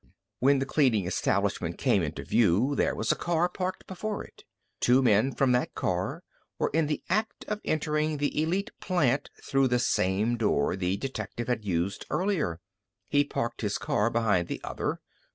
[0.39, 4.45] When the cleaning establishment came into view, there was a car parked before it.
[4.79, 6.23] Two men from that car
[6.57, 11.47] were in the act of entering the Elite plant through the same door the detective
[11.47, 12.59] had used earlier.
[13.09, 15.01] He parked his car behind the other.